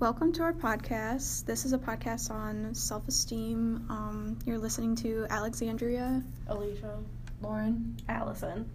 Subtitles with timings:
[0.00, 1.44] Welcome to our podcast.
[1.44, 3.84] This is a podcast on self esteem.
[3.88, 6.22] Um, you're listening to Alexandria.
[6.46, 6.98] Alicia.
[7.42, 7.96] Lauren.
[8.08, 8.70] Allison.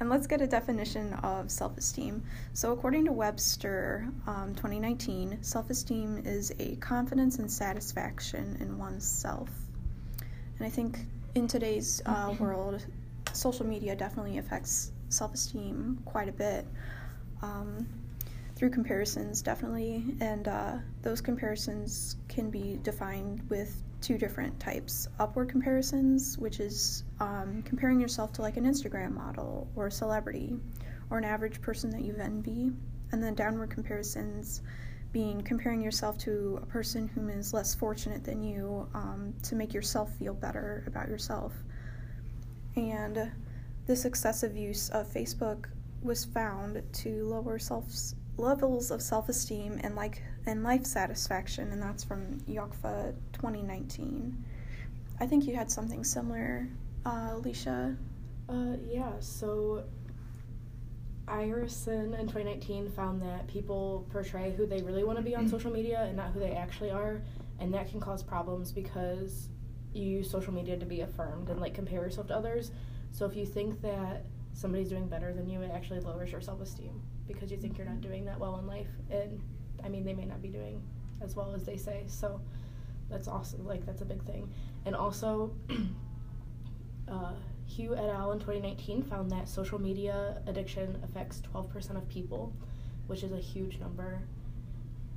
[0.00, 2.24] And let's get a definition of self esteem.
[2.54, 9.48] So, according to Webster um, 2019, self esteem is a confidence and satisfaction in oneself.
[10.58, 10.98] And I think
[11.36, 12.84] in today's uh, world,
[13.32, 16.66] social media definitely affects self esteem quite a bit.
[17.42, 17.86] Um,
[18.62, 25.48] through comparisons, definitely, and uh, those comparisons can be defined with two different types upward
[25.48, 30.54] comparisons, which is um, comparing yourself to like an Instagram model or a celebrity
[31.10, 32.70] or an average person that you envy,
[33.10, 34.62] and then downward comparisons
[35.10, 39.74] being comparing yourself to a person whom is less fortunate than you um, to make
[39.74, 41.52] yourself feel better about yourself.
[42.76, 43.32] And
[43.88, 45.64] this excessive use of Facebook
[46.00, 47.90] was found to lower self
[48.36, 54.44] levels of self-esteem and like and life satisfaction and that's from Yokfa 2019.
[55.20, 56.68] I think you had something similar,
[57.06, 57.96] uh, Alicia.
[58.48, 59.84] Uh, yeah, so
[61.28, 65.70] irison in 2019 found that people portray who they really want to be on social
[65.70, 67.22] media and not who they actually are,
[67.60, 69.48] and that can cause problems because
[69.94, 72.72] you use social media to be affirmed and like compare yourself to others.
[73.12, 74.24] So if you think that
[74.54, 77.86] somebody's doing better than you, it actually lowers your self esteem because you think you're
[77.86, 78.88] not doing that well in life.
[79.10, 79.40] And
[79.84, 80.82] I mean, they may not be doing
[81.20, 82.04] as well as they say.
[82.06, 82.40] So
[83.10, 83.66] that's awesome.
[83.66, 84.50] Like, that's a big thing.
[84.86, 85.52] And also,
[87.08, 87.32] uh,
[87.66, 88.32] Hugh et al.
[88.32, 92.52] in 2019 found that social media addiction affects 12% of people,
[93.06, 94.20] which is a huge number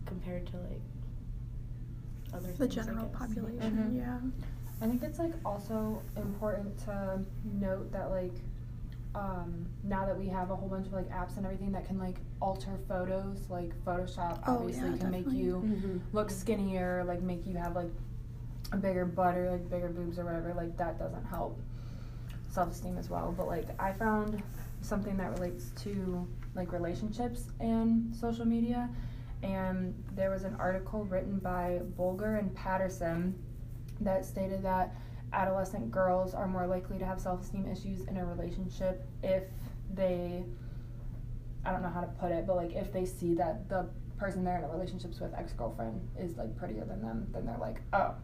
[0.06, 0.82] compared to like
[2.34, 3.18] other the things, general guess.
[3.18, 3.94] population.
[3.94, 3.98] Mhm.
[3.98, 4.20] Yeah.
[4.82, 7.20] I think it's like also important to
[7.60, 8.34] note that like
[9.16, 11.98] um, now that we have a whole bunch of like apps and everything that can
[11.98, 15.98] like alter photos, like Photoshop Oh, obviously yeah, can make you Mm-hmm.
[16.14, 17.90] look skinnier, like make you have like
[18.72, 20.54] a bigger butt or like bigger boobs or whatever.
[20.54, 21.60] Like that doesn't help
[22.50, 23.34] self esteem as well.
[23.36, 24.44] But like I found
[24.82, 28.90] something that relates to like relationships and social media.
[29.44, 33.36] And there was an article written by Bulger and Patterson
[34.02, 34.94] that stated that
[35.34, 39.44] adolescent girls are more likely to have self esteem issues in a relationship if
[39.94, 40.44] they,
[41.66, 43.88] I don't know how to put it, but like if they see that the
[44.18, 47.58] person they're in a relationships with, ex girlfriend, is like prettier than them, then they're
[47.58, 48.16] like, oh,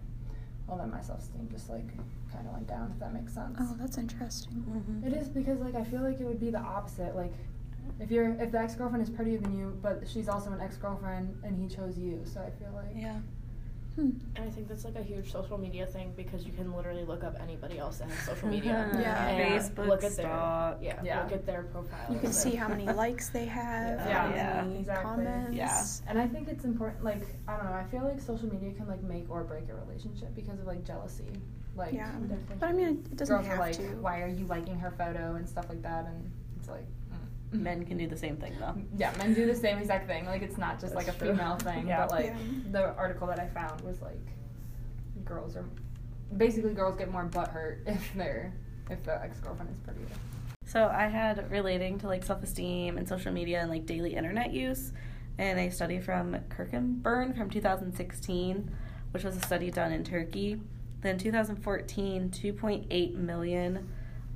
[0.68, 1.88] well then my self esteem just like
[2.32, 3.58] kind of went down, if that makes sense.
[3.60, 4.64] Oh, that's interesting.
[4.70, 5.08] Mm-hmm.
[5.08, 7.16] It is because like I feel like it would be the opposite.
[7.16, 7.34] Like
[8.00, 10.78] if you're if the ex girlfriend is prettier than you, but she's also an ex
[10.78, 13.20] girlfriend and he chose you, so I feel like Yeah.
[13.96, 14.12] Hmm.
[14.38, 17.25] And I think that's like a huge social media thing because you can literally look
[17.25, 18.90] up anybody else that has social media.
[19.02, 19.28] Yeah.
[19.28, 20.79] and Facebook look at stalk.
[20.79, 21.24] their yeah, Yeah.
[21.24, 22.07] look at their profile.
[22.13, 24.28] You can see how many likes they have, Yeah.
[24.29, 24.63] how Yeah.
[24.63, 25.03] many Exactly.
[25.03, 25.57] comments.
[25.57, 26.09] Yeah.
[26.09, 27.03] And I think it's important.
[27.03, 27.74] Like I don't know.
[27.74, 30.85] I feel like social media can like make or break a relationship because of like
[30.85, 31.31] jealousy.
[31.75, 32.12] Like Yeah.
[32.59, 33.84] But I mean, it doesn't girls have are like, to.
[34.02, 36.85] why are you liking her photo and stuff like that, and it's like.
[37.54, 37.60] Mm.
[37.60, 38.76] Men can do the same thing though.
[38.98, 40.26] Yeah, men do the same exact thing.
[40.26, 41.32] Like it's not just like a true.
[41.32, 42.02] female thing, Yeah.
[42.08, 42.38] but like Yeah.
[42.72, 44.20] the article that I found was like
[45.26, 45.66] girls are
[46.38, 48.54] basically girls get more butt hurt if they're
[48.90, 50.06] if the ex girlfriend is prettier.
[50.66, 54.94] So I had relating to like self-esteem and social media and like daily internet use,
[55.38, 58.72] and a study from Kirkenburn from 2016,
[59.12, 60.62] which was a study done in Turkey.
[61.02, 63.90] Then 2014, 2.8 million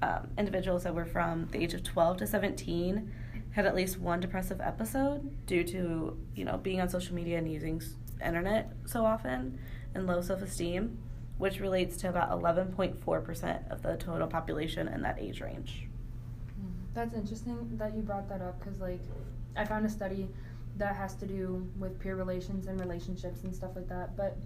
[0.06, 3.12] um, individuals that were from the age of 12 to 17
[3.52, 7.52] had at least one depressive episode due to you know being on social media and
[7.52, 7.82] using
[8.24, 9.58] internet so often
[9.94, 10.98] and low self-esteem,
[11.38, 15.88] which relates to about 11.4% of the total population in that age range.
[16.94, 19.02] That's interesting that you brought that up because like
[19.56, 20.28] I found a study
[20.78, 24.16] that has to do with peer relations and relationships and stuff like that.
[24.18, 24.38] But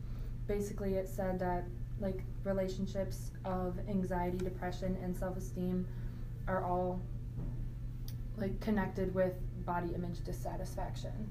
[0.48, 1.66] basically, it said that
[2.02, 5.86] like relationships of anxiety, depression, and self esteem
[6.48, 7.02] are all
[8.38, 9.34] like connected with
[9.66, 11.30] body image dissatisfaction.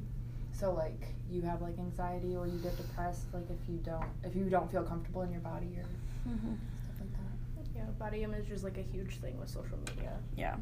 [0.53, 4.35] So like you have like anxiety or you get depressed like if you don't if
[4.35, 6.55] you don't feel comfortable in your body or mm-hmm.
[6.83, 7.77] stuff like that.
[7.77, 10.19] yeah, body image is like a huge thing with social media.
[10.37, 10.57] Yeah.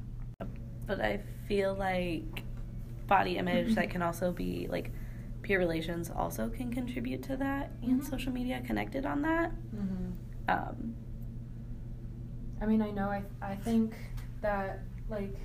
[0.87, 2.45] But I feel like
[3.07, 4.91] body image that can also be like
[5.47, 8.11] peer relations also can contribute to that and Mhm.
[8.11, 9.53] social media connected on that.
[9.75, 10.11] Mm-hmm.
[10.49, 10.95] Um,
[12.61, 13.09] I mean, I know.
[13.09, 13.95] I I think
[14.41, 15.37] that like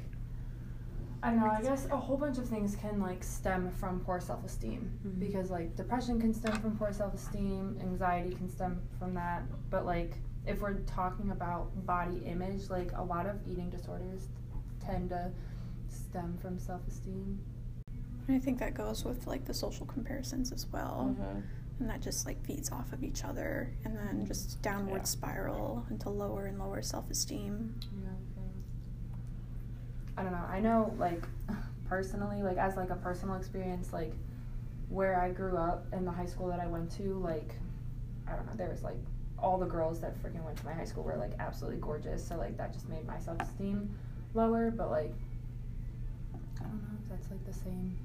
[1.24, 1.51] I don't know.
[1.51, 5.19] I guess a whole bunch of things can like stem from poor self esteem Mhm.
[5.19, 9.44] because like depression can stem from poor self esteem, anxiety can stem from that.
[9.69, 10.18] But like
[10.48, 14.30] if we're talking about body image, like a lot of eating disorders
[14.80, 15.31] tend to
[15.89, 17.39] stem from self esteem.
[17.45, 17.50] And
[18.33, 21.16] I think that goes with like the social comparisons as well.
[21.19, 21.44] Mhm.
[21.80, 25.04] And that just like feeds off of each other and then just downward Yeah.
[25.04, 27.75] spiral into lower and lower self esteem.
[28.04, 28.10] Yeah.
[30.18, 30.45] I don't know.
[30.50, 31.24] I know, like,
[31.88, 34.13] personally, like, as like a personal experience, like,
[34.89, 37.56] where I grew up and the high school that I went to, like,
[38.27, 38.98] I don't know, there was like
[39.39, 42.25] all the girls that freaking went to my high school were like absolutely gorgeous.
[42.27, 43.89] So like that just made my self esteem
[44.36, 44.69] lower.
[44.69, 45.13] But like,
[46.60, 47.95] I don't know if that's like the same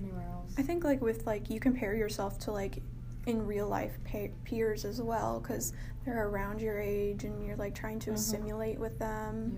[0.00, 0.54] anywhere else.
[0.58, 2.82] I think like with like you compare yourself to like
[3.26, 5.72] in real life pe- peers as well because
[6.04, 8.14] they're around your age and you're like trying to Mhm.
[8.14, 9.56] assimilate with them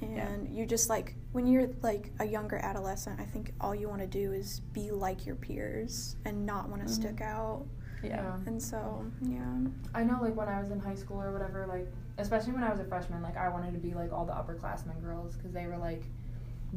[0.00, 0.08] Yeah.
[0.26, 4.00] and you just like when you're like a younger adolescent i think all you want
[4.00, 6.92] to do is be like your peers and not want to Mhm.
[6.94, 7.64] stick out
[8.02, 8.36] Yeah.
[8.46, 9.58] and so yeah
[9.94, 11.86] I know, like when I was in high school or whatever, like
[12.18, 15.00] especially when I was a freshman, like I wanted to be like all the upperclassmen
[15.00, 16.02] girls because they were like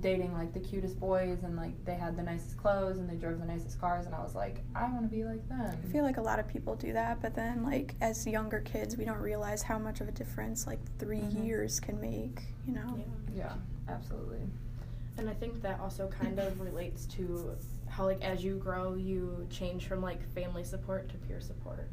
[0.01, 3.39] dating like the cutest boys and like they had the nicest clothes and they drove
[3.39, 5.75] the nicest cars, and I was like, I want to be like them.
[5.83, 8.95] i feel like a lot of people do that but then like as younger kids
[8.97, 11.45] we don't realize how much of a difference like 3 Mhm.
[11.45, 12.97] years can make you know
[13.33, 13.35] Yeah.
[13.35, 13.53] yeah,
[13.93, 14.41] absolutely.
[15.17, 17.55] And I think that also kind of relates to
[17.87, 21.87] how like as you grow you change from like family support to peer support.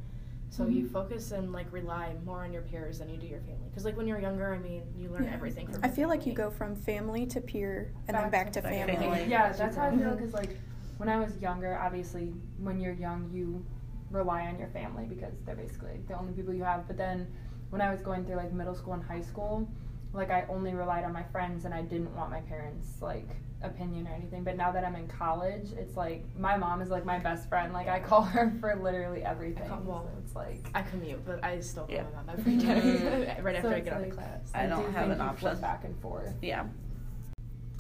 [0.57, 0.93] So you Mhm.
[0.93, 3.67] focus and like rely more on your peers than you do your family.
[3.69, 5.35] Because like when you're younger, I mean, you learn Yeah.
[5.35, 5.81] everything from.
[5.83, 8.69] i feel like you go from family to peer and then Back back to to
[8.69, 9.25] family, family.
[9.29, 10.57] Yeah, that's how I feel because like
[10.99, 13.65] when I was younger, obviously when you're young you
[14.13, 16.87] rely on your family because they're basically the only people you have.
[16.87, 17.27] But then
[17.71, 19.69] when I was going through like middle school and high school,
[20.13, 23.29] like I only relied on my friends and I didn't want my parents like
[23.65, 24.45] opinion or anything.
[24.45, 27.73] But now that I'm in college, it's like my mom is like my best friend.
[27.73, 29.69] Like I call her for literally everything.
[29.69, 32.05] call- well, so it's like I commute, but I still go Yeah.
[32.15, 33.45] mom every day mm.
[33.45, 34.51] right So after I it's get out of class.
[34.55, 35.49] I don't do have think an option.
[35.49, 36.35] flip back and forth.
[36.43, 36.65] Yeah.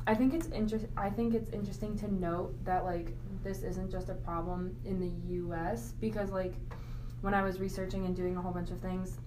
[0.06, 4.08] I think it's inter- I think it's interesting to note that like this isn't just
[4.10, 5.92] a problem in the U.S.
[6.00, 6.54] because like
[7.22, 9.18] when I was researching and doing a whole bunch of things,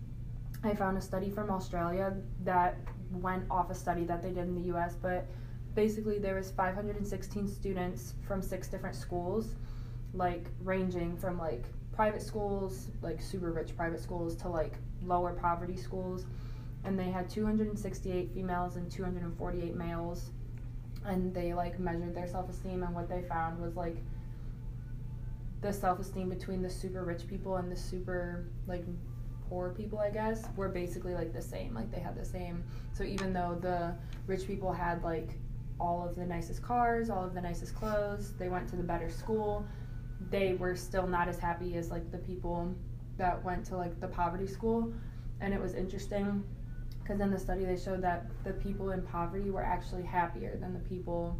[0.64, 2.14] I found a study from Australia
[2.44, 2.78] that
[3.12, 4.96] went off a study that they did in the U.S.
[5.02, 5.26] But
[5.78, 9.54] basically, there was 516 students from six different schools,
[10.16, 14.74] like ranging from like private schools, like super rich private schools, to like
[15.06, 16.26] lower poverty schools,
[16.84, 20.32] and they had 268 females and 248 males.
[21.06, 23.98] And they like measured their self-esteem and what they found was like
[25.62, 28.84] the self-esteem between the super rich people and the super like
[29.50, 31.76] poor people i guess were basically like the same.
[31.76, 32.64] Like they had the same.
[32.94, 33.94] So even though the
[34.26, 35.30] rich people had like
[35.80, 39.10] all of the nicest cars all of the nicest clothes they went to the better
[39.10, 39.66] school
[40.30, 42.74] they were still not as happy as like the people
[43.18, 44.92] that went to like the poverty school
[45.42, 46.44] and it was interesting
[47.08, 50.74] because in the study they showed that the people in poverty were actually happier than
[50.74, 51.40] the people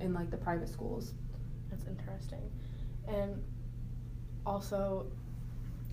[0.00, 1.12] in like the private schools.
[1.70, 2.50] That's interesting.
[3.06, 3.42] And
[4.46, 5.06] also,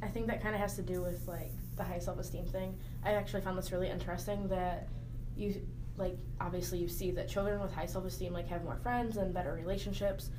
[0.02, 2.78] I think that kind of has to do with like the high self esteem thing.
[3.04, 4.88] I actually found this really interesting that
[5.36, 5.62] you
[5.98, 9.34] like obviously you see that children with high self esteem like have more friends and
[9.34, 10.30] better relationships,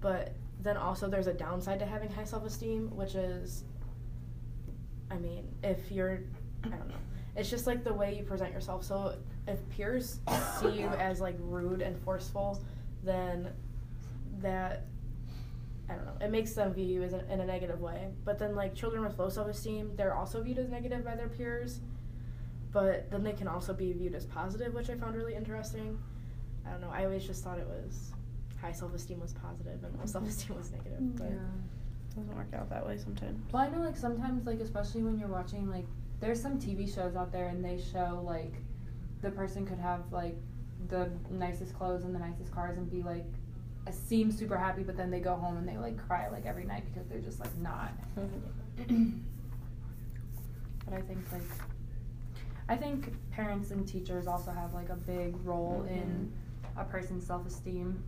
[0.00, 3.64] but then also there's a downside to having high self esteem, which is
[5.10, 6.20] I mean, if you're
[6.64, 6.94] I don't know.
[7.34, 8.84] It's just like the way you present yourself.
[8.84, 9.16] So
[9.48, 10.20] if peers
[10.60, 12.62] see you as like rude and forceful,
[13.02, 13.48] then
[14.40, 14.86] that
[15.88, 16.16] I don't know.
[16.20, 18.08] It makes them view you as in a negative way.
[18.24, 21.80] But then like children with low self-esteem, they're also viewed as negative by their peers.
[22.72, 25.98] But then they can also be viewed as positive, which I found really interesting.
[26.66, 26.90] I don't know.
[26.90, 28.12] I always just thought it was
[28.60, 31.16] high self-esteem was positive and low self-esteem was negative.
[31.16, 31.38] But it
[32.14, 33.40] Doesn't work out that way sometimes.
[33.52, 35.86] Well, I know like sometimes like especially when you're watching like
[36.20, 38.54] there's some TV shows out there and they show like
[39.20, 40.36] the person could have like
[40.88, 43.26] the nicest clothes and the nicest cars and be like
[43.90, 46.84] seem super happy but then they go home and they like cry like every night
[46.84, 49.08] because they're just like not mm-hmm.
[50.84, 51.42] but I think like
[52.68, 56.32] I think parents and teachers also have like a big role in
[56.76, 58.02] a person's self-esteem.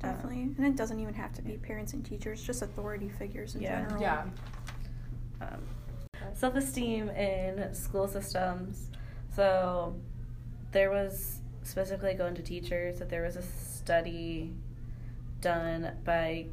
[0.00, 3.62] definitely and it doesn't even have to be parents and teachers just authority figures in
[3.62, 3.82] Yeah.
[3.82, 4.24] general Yeah.
[5.40, 5.62] um,
[6.34, 8.90] self esteem in school systems.
[9.34, 9.94] So
[10.72, 14.52] there was specifically going to teachers that there was a study
[15.40, 16.46] done by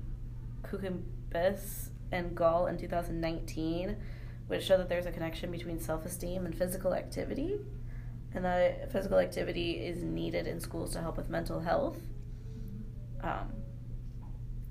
[0.64, 3.96] Kukumbis and Gall in 2019,
[4.50, 7.60] which show that there's a connection between self esteem and physical activity,
[8.34, 11.98] and that physical activity is needed in schools to help with mental health.
[13.24, 13.54] Um,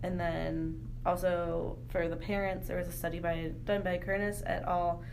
[0.02, 4.64] and then also for the parents, there was a study by done by Kernis et
[4.66, 5.04] al.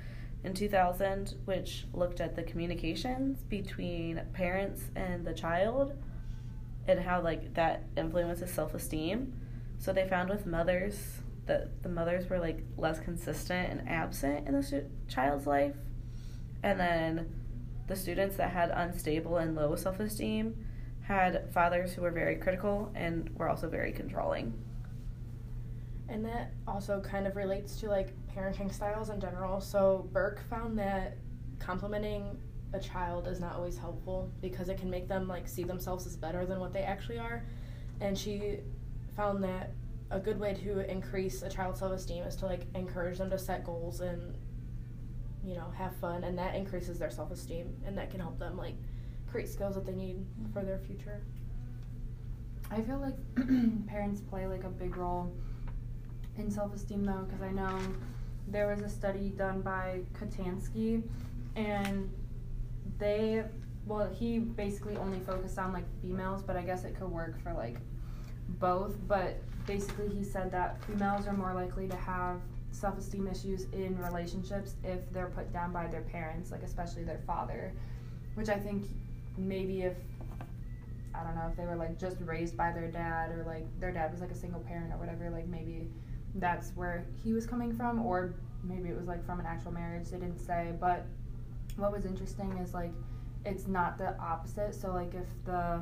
[0.43, 5.93] in 2000, which looked at the communications between parents and the child,
[6.87, 9.31] and how like that influences self-esteem.
[9.77, 14.55] So they found with mothers that the mothers were like less consistent and absent in
[14.55, 15.75] the stu- child's life,
[16.63, 17.29] and then
[17.87, 20.55] the students that had unstable and low self-esteem
[21.01, 24.53] had fathers who were very critical and were also very controlling.
[26.09, 29.61] And that also kind of relates to like parenting styles in general.
[29.61, 31.17] So Burke found that
[31.59, 32.37] complimenting
[32.73, 36.15] a child is not always helpful because it can make them like see themselves as
[36.15, 37.45] better than what they actually are.
[38.01, 38.59] And she
[39.15, 39.71] found that
[40.11, 43.63] a good way to increase a child's self-esteem is to like encourage them to set
[43.63, 44.37] goals and
[45.43, 48.75] you know have fun and that increases their self-esteem and that can help them like
[49.29, 50.53] create skills that they need mm-hmm.
[50.53, 51.21] for their future.
[52.71, 53.15] I feel like
[53.87, 55.31] parents play like a big role
[56.37, 57.79] in self-esteem though because I know
[58.47, 61.03] there was a study done by Katansky,
[61.55, 62.11] and
[62.99, 63.43] they
[63.85, 67.53] well he basically only focused on like females but I guess it could work for
[67.53, 67.77] like
[68.47, 72.39] both but basically he said that females are more likely to have
[72.71, 77.73] self-esteem issues in relationships if they're put down by their parents like especially their father
[78.35, 78.85] which I think
[79.37, 79.95] maybe if
[81.13, 83.91] I don't know if they were like just raised by their dad or like their
[83.91, 85.87] dad was like a single parent or whatever, like maybe
[86.35, 90.09] that's where he was coming from, or maybe it was like from an actual marriage,
[90.09, 90.73] they didn't say.
[90.79, 91.05] But
[91.77, 92.91] what was interesting is like
[93.45, 94.75] it's not the opposite.
[94.75, 95.81] So like if the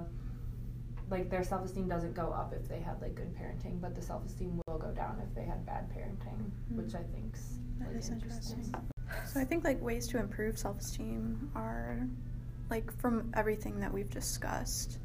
[1.13, 4.01] like their self esteem doesn't go up if they had like good parenting, but the
[4.01, 6.77] self esteem will go down if they had bad parenting, Mm-hmm.
[6.81, 8.59] which I think's That like interesting.
[8.59, 8.85] interesting.
[9.27, 12.07] So I think like ways to improve self-esteem are
[12.69, 14.97] like from everything that we've discussed.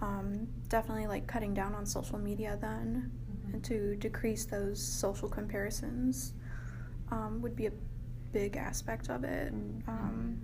[0.00, 3.10] Um, definitely like cutting down on social media then
[3.48, 3.54] Mhm.
[3.54, 6.34] and to decrease those social comparisons
[7.10, 7.72] um, would be a
[8.32, 9.52] big aspect of it.
[9.88, 10.38] Um,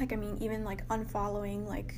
[0.00, 1.92] like I mean even like unfollowing like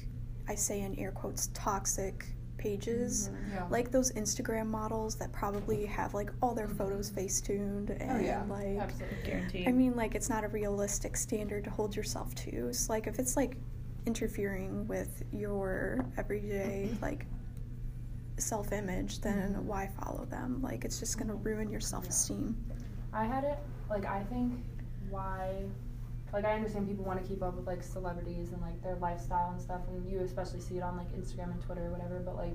[0.48, 2.26] I say in air quotes toxic
[2.60, 3.66] pages mm-hmm, Yeah.
[3.70, 7.20] like those Instagram models that probably have like all their photos mm-hmm.
[7.26, 9.16] facetuned oh, and oh yeah, like absolutely.
[9.24, 9.68] Guaranteed.
[9.68, 12.72] I mean, like, it's not a realistic standard to hold yourself to.
[12.72, 13.56] So like if it's like
[14.06, 17.02] interfering with your everyday mm-hmm.
[17.02, 17.26] like
[18.38, 19.62] self image, then Mhm.
[19.64, 20.62] why follow them?
[20.62, 22.56] Like, it's just gonna ruin your self esteem.
[23.12, 24.52] I had it like I think
[25.10, 25.64] why
[26.32, 29.50] like I understand people want to keep up with like celebrities and like their lifestyle
[29.50, 32.36] and stuff and you especially see it on like Instagram and Twitter or whatever but
[32.36, 32.54] like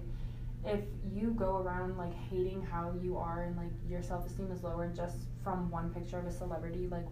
[0.66, 0.82] if
[1.14, 5.18] you go around like hating how you are and like your self-esteem is lower just
[5.44, 7.06] from one picture of a celebrity like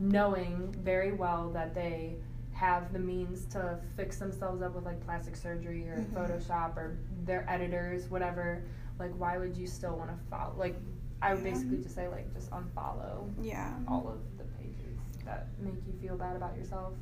[0.00, 2.16] knowing very well that they
[2.52, 6.12] have the means to fix themselves up with like plastic surgery or Mhm.
[6.12, 8.62] photoshop or their editors whatever
[8.98, 10.76] like why would you still want to follow like
[11.22, 13.72] I would basically just say like just unfollow Yeah.
[13.86, 14.81] all of the pages
[15.24, 16.94] that make you feel bad about yourself.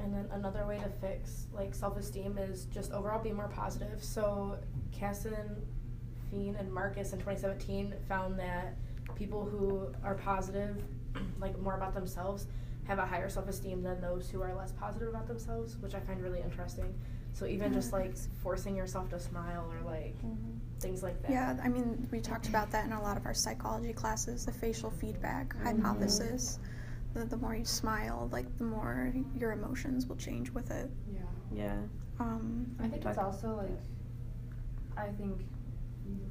[0.00, 4.02] And then another way to fix like self esteem is just overall be more positive.
[4.02, 4.58] So
[4.92, 5.56] Casson,
[6.30, 8.74] Fiend, and Marcus in 2017 found that
[9.14, 10.82] people who are positive,
[11.40, 12.46] like more about themselves,
[12.86, 16.00] have a higher self esteem than those who are less positive about themselves, which I
[16.00, 16.92] find really interesting.
[17.32, 20.58] So even just like forcing yourself to smile or like Mhm.
[20.84, 21.30] Things like that.
[21.30, 24.52] Yeah, I mean, we talked about that in a lot of our psychology classes the
[24.52, 26.58] facial feedback hypothesis.
[27.14, 30.90] The, the more you smile, like, the more your emotions will change with it.
[31.12, 31.20] Yeah.
[31.54, 31.76] Yeah.
[32.20, 33.78] Um, I think it's also like,
[34.96, 35.40] I think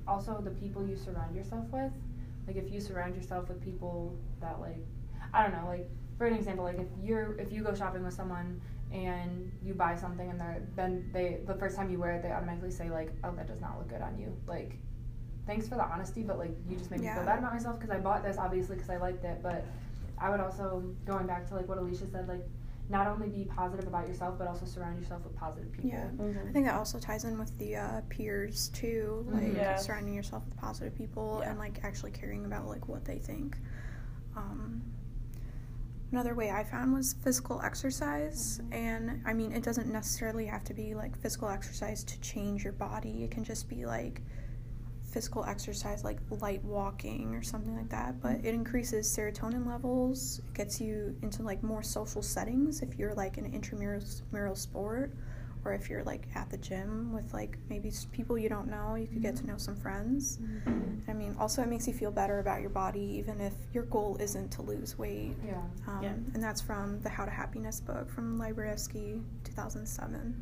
[0.08, 1.92] also the people you surround yourself with.
[2.48, 4.78] Like if you surround yourself with people that like,
[5.34, 8.14] I don't know, like for an example, like if you're if you go shopping with
[8.14, 8.62] someone
[8.94, 12.32] and you buy something and they're then they the first time you wear it they
[12.32, 14.76] automatically say like oh that does not look good on you like
[15.48, 17.90] thanks for the honesty but like you just made me feel bad about myself because
[17.90, 19.66] I bought this obviously because I liked it but
[20.20, 22.46] I would also going back to like what Alicia said like
[22.90, 26.06] not only be positive about yourself but also surround yourself with positive people Yeah.
[26.06, 26.54] I Mhm.
[26.54, 29.56] think that also ties in with the uh, peers too, like Mhm.
[29.56, 29.76] Yeah.
[29.78, 31.50] surrounding yourself with positive people Yeah.
[31.52, 33.58] and like actually caring about like what they think.
[34.36, 34.84] Um,
[36.14, 38.74] another way I found was physical exercise, Mhm.
[38.74, 42.74] and I mean it doesn't necessarily have to be like physical exercise to change your
[42.74, 43.24] body.
[43.24, 44.22] It can just be like
[45.02, 48.22] physical exercise like light walking or something like that.
[48.22, 50.40] But it increases serotonin levels.
[50.40, 55.12] It gets you into like more social settings if you're like an intramural sport
[55.66, 59.08] or if you're like at the gym with like maybe people you don't know you
[59.08, 60.40] could get to know some friends
[61.08, 64.18] i mean also it makes you feel better about your body even if your goal
[64.20, 65.54] isn't to lose weight yeah
[65.88, 66.14] um, Yeah.
[66.34, 70.36] and that's from the how to happiness book from Lyubomirsky 2007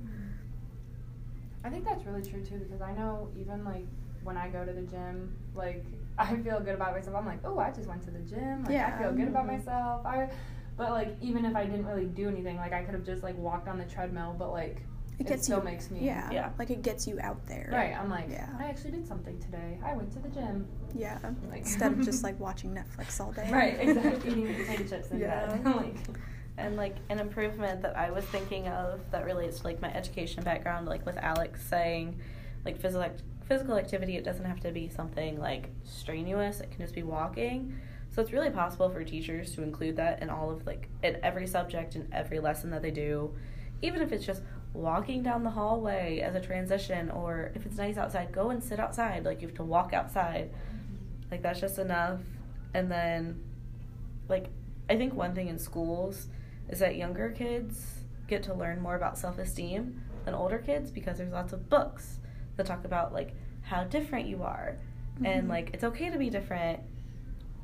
[1.63, 3.85] I think that's really true too because I know even like
[4.23, 5.83] when I go to the gym, like
[6.17, 7.15] I feel good about myself.
[7.15, 8.63] I'm like, oh, I just went to the gym.
[8.63, 8.93] Like, Yeah.
[8.95, 9.57] I feel good about Mhm.
[9.57, 10.05] myself.
[10.05, 10.29] I,
[10.77, 13.37] but like even if I didn't really do anything, like I could have just like
[13.37, 14.81] walked on the treadmill, but like
[15.21, 16.49] It gets still you- makes me Yeah, Yeah.
[16.59, 17.69] like it gets you out there.
[17.71, 18.49] Right, I'm like, Yeah.
[18.59, 19.79] I actually did something today.
[19.83, 20.67] I went to the gym.
[20.93, 21.19] Yeah.
[21.49, 23.49] Like- Instead of just like watching Netflix all day.
[23.51, 24.31] Right, exactly.
[24.31, 25.57] Eating potato chips in Yeah.
[25.65, 25.95] like,
[26.57, 30.43] And like an improvement that I was thinking of that relates to like my education
[30.43, 32.19] background, like with Alex saying,
[32.65, 36.59] like physical act- physical activity, it doesn't have to be something like strenuous.
[36.61, 37.75] It can just be walking.
[38.13, 41.47] So it's really possible for teachers to include that in all of like in every
[41.47, 43.33] subject in every lesson that they do,
[43.81, 44.41] even if it's just
[44.73, 48.79] walking down the hallway as a transition, or if it's nice outside, go and sit
[48.79, 49.25] outside.
[49.25, 50.49] Like you have to walk outside.
[51.29, 52.19] Like that's just enough.
[52.73, 53.43] And then,
[54.29, 54.47] like
[54.89, 56.27] I think one thing in schools
[56.69, 57.85] is that younger kids
[58.27, 62.19] get to learn more about self-esteem than older kids because there's lots of books
[62.55, 64.77] that talk about like how different you are
[65.25, 65.49] and Mhm.
[65.49, 66.79] like it's okay to be different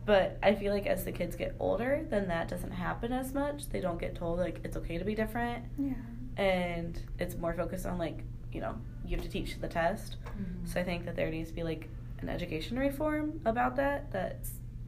[0.05, 3.69] but i feel like as the kids get older then that doesn't happen as much
[3.69, 5.93] they don't get told like it's okay to be different Yeah.
[6.37, 8.75] And it's more focused on like you know
[9.05, 10.17] you have to teach the test
[10.65, 11.89] so i think that there needs to be like
[12.19, 14.37] an education reform about that that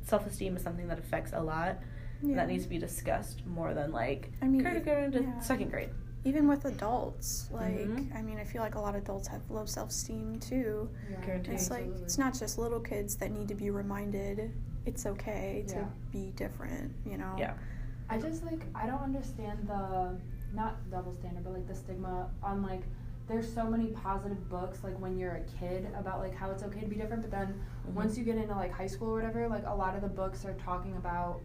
[0.04, 1.78] self-esteem is something that affects a lot
[2.22, 2.36] and Yeah.
[2.38, 5.40] that needs to be discussed more than like I mean, kindergarten to yeah.
[5.40, 5.90] second grade.
[6.26, 8.14] Even with adults, like Mhm.
[8.14, 10.90] I mean, I feel like a lot of adults have low self-esteem too.
[11.10, 11.18] yeah.
[11.36, 12.04] It's like Absolutely.
[12.04, 14.52] it's not just little kids that need to be reminded
[14.86, 15.86] it's okay to Yeah.
[16.12, 16.92] be different.
[17.06, 17.36] You know.
[17.38, 17.54] Yeah.
[18.10, 20.20] I just like I don't understand the
[20.54, 22.82] not double standard, but like the stigma on like
[23.28, 26.80] there's so many positive books like when you're a kid about like how it's okay
[26.82, 27.54] to be different, but then
[27.88, 27.94] Mhm.
[27.94, 30.46] once you get into like high school or whatever, like a lot of the books
[30.46, 31.40] are talking about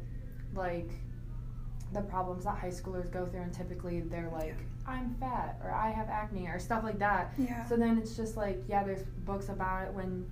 [0.54, 0.90] like
[1.92, 4.56] the problems that high schoolers go through and typically they're like
[4.86, 7.32] I'm fat or I have acne or stuff like that.
[7.38, 7.64] Yeah.
[7.66, 10.26] So then it's just like yeah, there's books about it when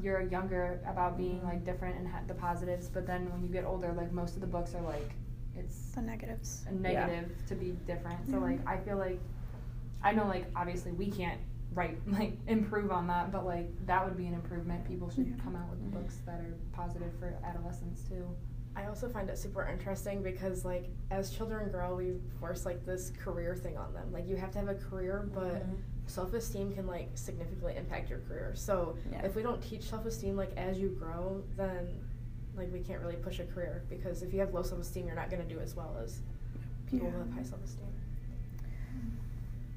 [0.00, 3.64] you're younger about being like different and ha- the positives, but then when you get
[3.64, 5.12] older, like most of the books are like
[5.56, 6.64] it's the negatives.
[6.68, 8.26] a negative to be different.
[8.26, 8.38] So Yeah.
[8.38, 9.20] like I feel like
[10.02, 11.40] I know like obviously we can't
[11.74, 14.86] write like improve on that, but like that would be an improvement.
[14.86, 15.36] People should Yeah.
[15.42, 15.92] come out with Mhm.
[15.92, 18.26] books that are positive for adolescents too.
[18.74, 23.10] I also find it super interesting because like as children grow, we force like this
[23.10, 24.10] career thing on them.
[24.12, 25.76] Like you have to have a career, but Mhm.
[26.06, 28.52] self-esteem can like significantly impact your career.
[28.54, 29.22] So Yeah.
[29.24, 31.86] if we don't teach self-esteem like as you grow, then
[32.56, 35.30] like we can't really push a career because if you have low self-esteem, you're not
[35.30, 36.20] going to do as well as
[36.90, 37.86] people who have high self-esteem.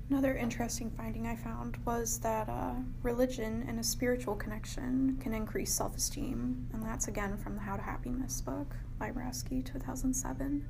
[0.10, 5.74] Another interesting finding I found was that uh, religion and a spiritual connection can increase
[5.74, 6.68] self esteem.
[6.74, 10.64] And that's again from the How to Happiness book by Rasky, 2007.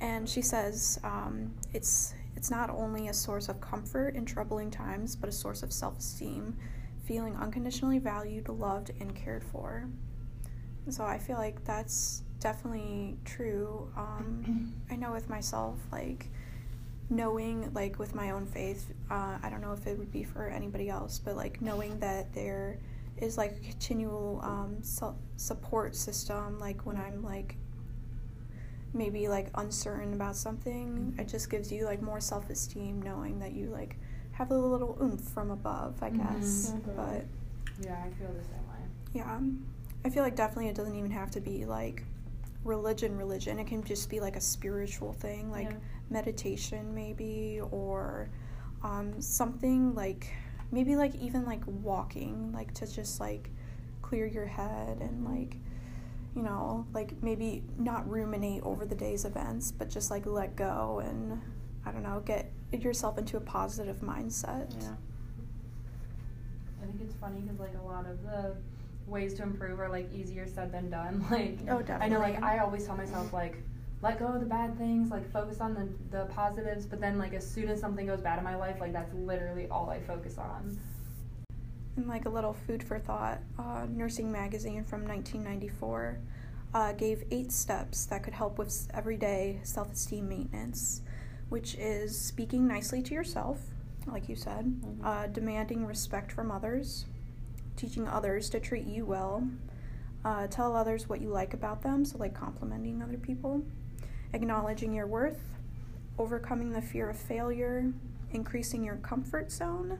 [0.00, 5.14] And she says um, it's, it's not only a source of comfort in troubling times,
[5.14, 6.56] but a source of self esteem,
[7.04, 9.88] feeling unconditionally valued, loved, and cared for.
[10.88, 13.90] So I feel like that's definitely true.
[13.96, 16.28] Um, I know with myself, like,
[17.08, 20.48] knowing like with my own faith uh, i don't know if it would be for
[20.48, 22.80] anybody else but like knowing that there
[23.18, 27.54] is like a continual um, su- support system like when i'm like
[28.92, 33.66] maybe like uncertain about something it just gives you like more self-esteem knowing that you
[33.68, 33.96] like
[34.32, 36.96] have a little oomph from above i guess Mhm.
[36.96, 37.24] but
[37.86, 38.82] Yeah, I feel the same way.
[39.12, 39.38] yeah
[40.06, 42.04] i feel like definitely it doesn't even have to be like
[42.64, 45.76] religion religion it can just be like a spiritual thing like Yeah.
[46.10, 48.30] meditation maybe or
[48.84, 50.32] um, something like
[50.70, 53.50] maybe like even like walking like to just like
[54.02, 55.56] clear your head and like
[56.36, 61.02] you know like maybe not ruminate over the day's events but just like let go
[61.04, 61.40] and
[61.84, 64.94] i don't know get yourself into a positive mindset Yeah.
[66.82, 68.54] I think it's funny because like a lot of the
[69.06, 71.24] ways to improve are like easier said than done.
[71.30, 72.06] Like Oh, definitely.
[72.06, 72.42] I know like.
[72.42, 73.62] I always tell myself like
[74.02, 77.32] let go of the bad things, like focus on the the positives, but then like
[77.34, 80.38] as soon as something goes bad in my life, like that's literally all I focus
[80.38, 80.78] on.
[81.96, 86.18] And like a little food for thought, uh, Nursing Magazine from 1994
[86.74, 91.00] uh, gave eight steps that could help with everyday self esteem maintenance,
[91.48, 93.60] which is speaking nicely to yourself,
[94.06, 94.98] like you said, Mhm.
[95.02, 97.06] uh, demanding respect from others,
[97.76, 99.46] teaching others to treat you well,
[100.24, 103.62] uh, tell others what you like about them, so like complimenting other people,
[104.32, 105.40] acknowledging your worth,
[106.18, 107.92] overcoming the fear of failure,
[108.32, 109.98] increasing your comfort zone,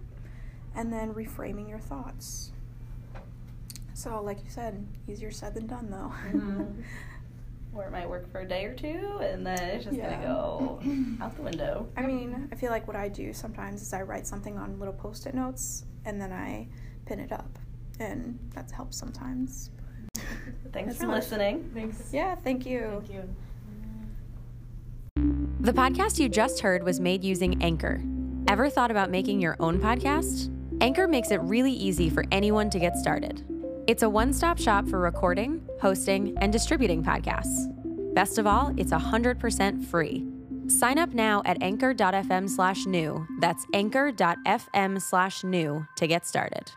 [0.74, 2.50] and then reframing your thoughts.
[3.94, 6.12] So, like you said, easier said than done, though.
[6.32, 6.82] Mhm.
[7.74, 10.10] Or it might work for a day or two, and then it's just Yeah.
[10.14, 10.80] gonna go
[11.20, 11.86] out the window.
[11.96, 14.94] I mean, I feel like what I do sometimes is I write something on little
[14.94, 16.68] post it notes and then I
[17.04, 17.58] pin it up.
[17.98, 19.70] And that helps sometimes.
[20.72, 21.70] Thanks That's for much- listening.
[21.74, 22.10] Thanks.
[22.12, 23.02] Yeah, thank you.
[23.06, 23.22] Thank you.
[25.60, 28.00] The podcast you just heard was made using Anchor.
[28.48, 30.52] Ever thought about making your own podcast?
[30.80, 33.44] Anchor makes it really easy for anyone to get started.
[33.86, 37.72] It's a one stop shop for recording, hosting, and distributing podcasts.
[38.14, 40.26] Best of all, it's 100% free.
[40.68, 43.26] Sign up now at anchor.fm slash new.
[43.40, 46.70] That's anchor.fm slash new to get started.